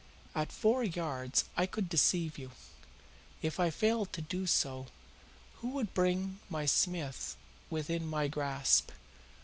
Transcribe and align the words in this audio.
At 0.33 0.51
four 0.51 0.83
yards, 0.83 1.45
I 1.55 1.67
could 1.67 1.87
deceive 1.87 2.35
you. 2.39 2.49
If 3.43 3.59
I 3.59 3.69
failed 3.69 4.11
to 4.13 4.21
do 4.23 4.47
so, 4.47 4.87
who 5.57 5.67
would 5.73 5.93
bring 5.93 6.39
my 6.49 6.65
Smith 6.65 7.37
within 7.69 8.07
my 8.07 8.27
grasp? 8.27 8.89